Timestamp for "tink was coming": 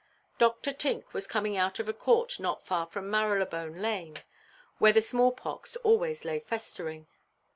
0.73-1.57